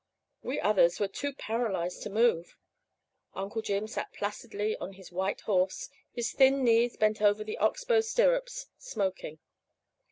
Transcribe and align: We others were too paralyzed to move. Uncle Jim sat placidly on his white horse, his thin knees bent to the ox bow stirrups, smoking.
We 0.41 0.59
others 0.59 0.99
were 0.99 1.07
too 1.07 1.31
paralyzed 1.31 2.01
to 2.01 2.09
move. 2.09 2.55
Uncle 3.35 3.61
Jim 3.61 3.85
sat 3.85 4.11
placidly 4.13 4.75
on 4.77 4.93
his 4.93 5.11
white 5.11 5.41
horse, 5.41 5.89
his 6.11 6.33
thin 6.33 6.63
knees 6.63 6.97
bent 6.97 7.17
to 7.17 7.33
the 7.35 7.57
ox 7.59 7.83
bow 7.83 8.01
stirrups, 8.01 8.65
smoking. 8.79 9.37